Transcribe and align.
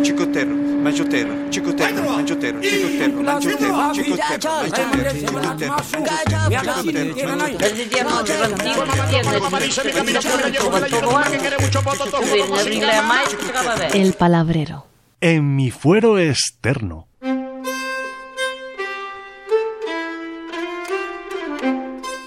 Chicotero, 0.00 0.54
mangiotero, 0.54 1.50
chicotero, 1.50 2.02
mangiotero, 2.04 2.60
chicotero, 2.60 3.20
mangiotero, 3.20 3.74
El 13.92 14.12
palabrero. 14.12 14.86
En 15.20 15.56
mi 15.56 15.72
fuero 15.72 16.18
externo. 16.18 17.07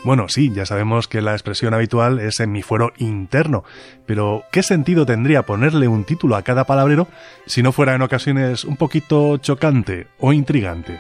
Bueno, 0.03 0.27
sí, 0.29 0.51
ya 0.51 0.65
sabemos 0.65 1.07
que 1.07 1.21
la 1.21 1.33
expresión 1.33 1.75
habitual 1.75 2.19
es 2.19 2.39
en 2.39 2.51
mi 2.51 2.63
fuero 2.63 2.91
interno, 2.97 3.63
pero 4.07 4.43
¿qué 4.51 4.63
sentido 4.63 5.05
tendría 5.05 5.43
ponerle 5.43 5.87
un 5.87 6.05
título 6.05 6.35
a 6.35 6.41
cada 6.41 6.63
palabrero 6.65 7.07
si 7.45 7.61
no 7.61 7.71
fuera 7.71 7.93
en 7.93 8.01
ocasiones 8.01 8.65
un 8.65 8.77
poquito 8.77 9.37
chocante 9.37 10.07
o 10.17 10.33
intrigante? 10.33 10.99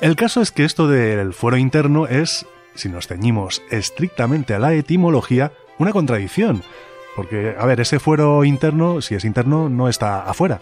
El 0.00 0.16
caso 0.16 0.40
es 0.40 0.50
que 0.50 0.64
esto 0.64 0.88
del 0.88 1.34
fuero 1.34 1.56
interno 1.56 2.08
es, 2.08 2.46
si 2.74 2.88
nos 2.88 3.06
ceñimos 3.06 3.62
estrictamente 3.70 4.54
a 4.54 4.58
la 4.58 4.72
etimología, 4.72 5.52
una 5.78 5.92
contradicción, 5.92 6.64
porque, 7.14 7.54
a 7.56 7.64
ver, 7.66 7.80
ese 7.80 8.00
fuero 8.00 8.44
interno, 8.44 9.02
si 9.02 9.14
es 9.14 9.24
interno, 9.24 9.68
no 9.68 9.88
está 9.88 10.22
afuera. 10.22 10.60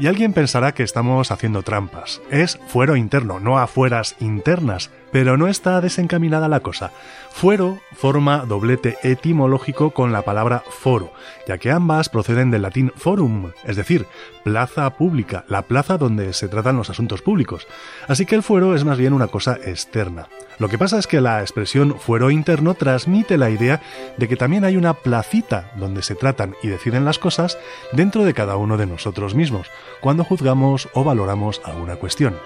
Y 0.00 0.06
alguien 0.06 0.32
pensará 0.32 0.72
que 0.72 0.82
estamos 0.82 1.30
haciendo 1.30 1.62
trampas. 1.62 2.22
Es 2.30 2.58
fuero 2.68 2.96
interno, 2.96 3.38
no 3.38 3.58
afueras 3.58 4.16
internas, 4.18 4.90
pero 5.12 5.36
no 5.36 5.46
está 5.46 5.78
desencaminada 5.82 6.48
la 6.48 6.60
cosa. 6.60 6.90
Fuero 7.30 7.80
forma 7.92 8.46
doblete 8.46 8.96
etimológico 9.02 9.90
con 9.90 10.10
la 10.10 10.22
palabra 10.22 10.62
foro, 10.70 11.12
ya 11.46 11.58
que 11.58 11.70
ambas 11.70 12.08
proceden 12.08 12.50
del 12.50 12.62
latín 12.62 12.92
forum, 12.96 13.52
es 13.64 13.76
decir, 13.76 14.06
plaza 14.42 14.88
pública, 14.96 15.44
la 15.48 15.62
plaza 15.62 15.98
donde 15.98 16.32
se 16.32 16.48
tratan 16.48 16.76
los 16.76 16.88
asuntos 16.88 17.20
públicos. 17.20 17.66
Así 18.08 18.24
que 18.24 18.36
el 18.36 18.42
fuero 18.42 18.74
es 18.74 18.84
más 18.84 18.96
bien 18.96 19.12
una 19.12 19.28
cosa 19.28 19.58
externa. 19.64 20.28
Lo 20.58 20.68
que 20.68 20.76
pasa 20.76 20.98
es 20.98 21.06
que 21.06 21.22
la 21.22 21.40
expresión 21.40 21.98
fuero 21.98 22.30
interno 22.30 22.74
transmite 22.74 23.38
la 23.38 23.48
idea 23.48 23.80
de 24.18 24.28
que 24.28 24.36
también 24.36 24.64
hay 24.64 24.76
una 24.76 24.94
placita 24.94 25.70
donde 25.76 26.02
se 26.02 26.14
tratan 26.14 26.54
y 26.62 26.68
deciden 26.68 27.06
las 27.06 27.18
cosas 27.18 27.58
dentro 27.92 28.24
de 28.24 28.34
cada 28.34 28.56
uno 28.56 28.76
de 28.76 28.86
nosotros 28.86 29.34
mismos, 29.34 29.68
cuando 30.00 30.24
juzgamos 30.24 30.88
o 30.94 31.04
valoramos 31.04 31.60
alguna 31.64 31.96
cuestión. 31.96 32.36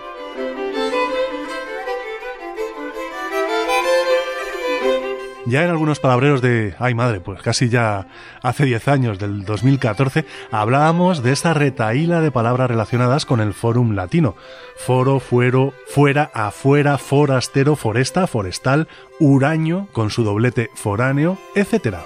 Ya 5.46 5.62
en 5.62 5.70
algunos 5.70 6.00
palabreros 6.00 6.40
de, 6.40 6.74
ay 6.78 6.94
madre, 6.94 7.20
pues 7.20 7.42
casi 7.42 7.68
ya 7.68 8.06
hace 8.42 8.64
10 8.64 8.88
años, 8.88 9.18
del 9.18 9.44
2014, 9.44 10.24
hablábamos 10.50 11.22
de 11.22 11.32
esta 11.32 11.52
retaíla 11.52 12.22
de 12.22 12.30
palabras 12.30 12.70
relacionadas 12.70 13.26
con 13.26 13.40
el 13.40 13.52
forum 13.52 13.94
latino. 13.94 14.36
Foro, 14.76 15.20
fuero, 15.20 15.74
fuera, 15.86 16.30
afuera, 16.32 16.96
forastero, 16.96 17.76
foresta, 17.76 18.26
forestal, 18.26 18.88
huraño, 19.20 19.86
con 19.92 20.08
su 20.08 20.24
doblete 20.24 20.70
foráneo, 20.74 21.36
etc. 21.54 21.98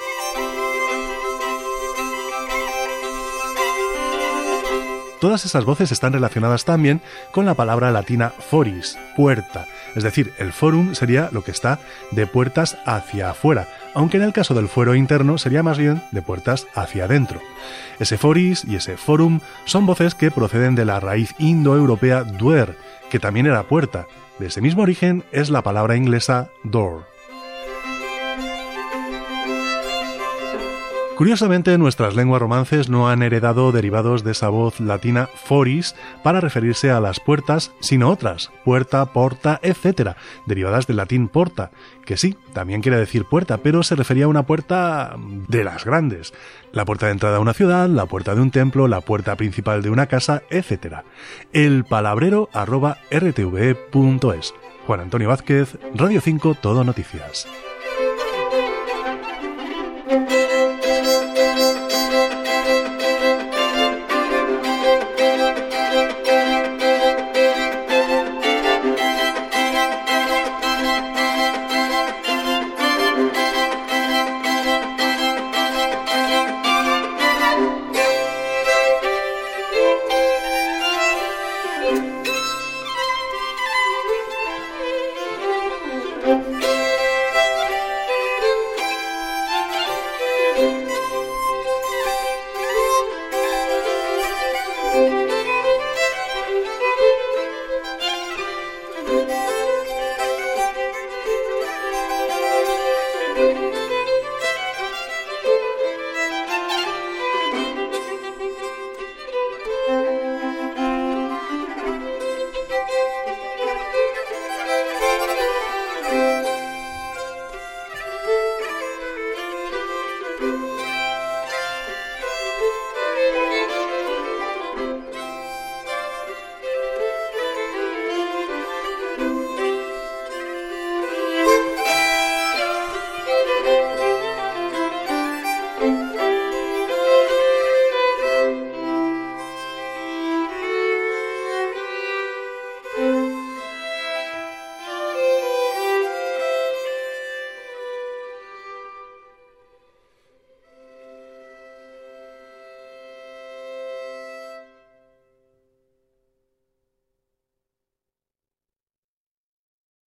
Todas 5.21 5.45
esas 5.45 5.65
voces 5.65 5.91
están 5.91 6.13
relacionadas 6.13 6.65
también 6.65 7.01
con 7.33 7.45
la 7.45 7.55
palabra 7.55 7.91
latina 7.91 8.31
foris, 8.31 8.97
puerta, 9.17 9.67
es 9.97 10.05
decir, 10.05 10.33
el 10.39 10.53
forum 10.53 10.95
sería 10.95 11.29
lo 11.33 11.43
que 11.43 11.51
está 11.51 11.81
de 12.13 12.27
puertas 12.27 12.79
hacia 12.87 13.31
afuera, 13.31 13.67
aunque 13.95 14.19
en 14.19 14.23
el 14.23 14.33
caso 14.33 14.55
del 14.55 14.69
fuero 14.69 14.95
interno 14.95 15.39
sería 15.39 15.65
más 15.65 15.77
bien 15.77 16.03
de 16.13 16.23
puertas 16.23 16.69
hacia 16.75 17.07
adentro. 17.07 17.41
Ese 17.99 18.17
foris 18.17 18.65
y 18.65 18.77
ese 18.77 18.97
forum 18.97 19.41
son 19.65 19.87
voces 19.87 20.15
que 20.15 20.31
proceden 20.31 20.77
de 20.77 20.85
la 20.85 21.01
raíz 21.01 21.35
indoeuropea 21.39 22.23
duer, 22.23 22.77
que 23.11 23.19
también 23.19 23.47
era 23.47 23.65
puerta. 23.65 24.07
De 24.39 24.47
ese 24.47 24.61
mismo 24.61 24.83
origen 24.83 25.25
es 25.33 25.51
la 25.51 25.63
palabra 25.63 25.97
inglesa 25.97 26.49
door. 26.63 27.18
Curiosamente, 31.19 31.77
nuestras 31.79 32.15
lenguas 32.15 32.41
romances 32.41 32.89
no 32.89 33.09
han 33.09 33.25
heredado 33.25 33.73
derivados 33.73 34.23
de 34.23 34.31
esa 34.31 34.51
voz 34.51 34.79
latina 34.79 35.29
foris 35.35 35.97
para 36.23 36.41
referirse 36.41 36.93
a 36.93 37.01
las 37.01 37.19
puertas, 37.19 37.73
sino 37.81 38.09
otras, 38.09 38.53
puerta, 38.65 39.05
porta, 39.07 39.59
etc., 39.65 40.11
derivadas 40.47 40.87
del 40.87 40.99
latín 40.99 41.27
porta, 41.27 41.73
que 42.05 42.17
sí, 42.17 42.37
también 42.53 42.83
quiere 42.83 42.99
decir 42.99 43.25
puerta, 43.25 43.59
pero 43.59 43.83
se 43.83 43.97
refería 43.97 44.27
a 44.27 44.29
una 44.29 44.45
puerta 44.45 45.17
de 45.49 45.65
las 45.65 45.85
grandes, 45.85 46.35
la 46.71 46.85
puerta 46.85 47.07
de 47.07 47.13
entrada 47.13 47.39
a 47.39 47.41
una 47.41 47.53
ciudad, 47.53 47.89
la 47.89 48.07
puerta 48.07 48.37
de 48.37 48.41
un 48.41 48.53
templo, 48.53 48.87
la 48.87 49.01
puerta 49.01 49.35
principal 49.35 49.83
de 49.83 49.91
una 49.91 50.07
casa, 50.07 50.45
etc. 50.51 50.99
El 51.53 51.85
palabrero 51.85 52.49
arroba. 52.53 52.99
Juan 54.87 55.01
Antonio 55.01 55.29
Vázquez, 55.29 55.79
Radio 55.97 56.21
5, 56.21 56.55
Todo 56.63 56.85
Noticias. 56.85 57.49